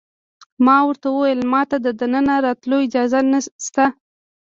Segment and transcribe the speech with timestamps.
[0.65, 3.19] ما ورته وویل: ما ته د دننه راتلو اجازه
[3.65, 3.85] شته؟